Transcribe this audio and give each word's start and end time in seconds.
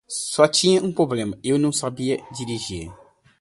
Só 0.09 0.47
tinha 0.47 0.81
um 0.83 0.91
problema, 0.91 1.37
eu 1.43 1.59
não 1.59 1.71
sabia 1.71 2.17
dirigir. 2.35 2.91